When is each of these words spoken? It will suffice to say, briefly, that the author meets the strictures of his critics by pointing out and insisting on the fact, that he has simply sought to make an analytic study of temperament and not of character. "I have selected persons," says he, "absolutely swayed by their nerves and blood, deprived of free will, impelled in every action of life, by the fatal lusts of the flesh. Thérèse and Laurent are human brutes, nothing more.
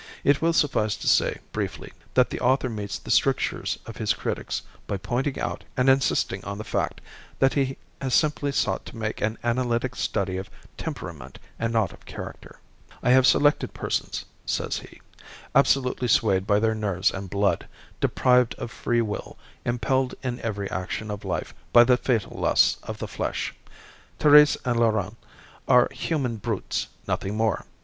It 0.23 0.41
will 0.41 0.51
suffice 0.51 0.95
to 0.95 1.07
say, 1.07 1.37
briefly, 1.51 1.91
that 2.15 2.31
the 2.31 2.39
author 2.39 2.69
meets 2.69 2.97
the 2.97 3.11
strictures 3.11 3.77
of 3.85 3.97
his 3.97 4.15
critics 4.15 4.63
by 4.87 4.97
pointing 4.97 5.39
out 5.39 5.63
and 5.77 5.87
insisting 5.89 6.43
on 6.43 6.57
the 6.57 6.63
fact, 6.63 7.01
that 7.37 7.53
he 7.53 7.77
has 8.01 8.15
simply 8.15 8.51
sought 8.51 8.83
to 8.87 8.97
make 8.97 9.21
an 9.21 9.37
analytic 9.43 9.95
study 9.95 10.37
of 10.37 10.49
temperament 10.75 11.37
and 11.59 11.71
not 11.71 11.93
of 11.93 12.07
character. 12.07 12.59
"I 13.03 13.11
have 13.11 13.27
selected 13.27 13.75
persons," 13.75 14.25
says 14.43 14.79
he, 14.79 15.01
"absolutely 15.53 16.07
swayed 16.07 16.47
by 16.47 16.59
their 16.59 16.73
nerves 16.73 17.11
and 17.11 17.29
blood, 17.29 17.67
deprived 17.99 18.55
of 18.55 18.71
free 18.71 19.01
will, 19.01 19.37
impelled 19.65 20.15
in 20.23 20.41
every 20.41 20.67
action 20.71 21.11
of 21.11 21.23
life, 21.25 21.53
by 21.71 21.83
the 21.83 21.95
fatal 21.95 22.39
lusts 22.39 22.79
of 22.81 22.97
the 22.97 23.07
flesh. 23.07 23.53
Thérèse 24.19 24.57
and 24.65 24.79
Laurent 24.79 25.15
are 25.67 25.87
human 25.91 26.37
brutes, 26.37 26.87
nothing 27.07 27.37
more. 27.37 27.67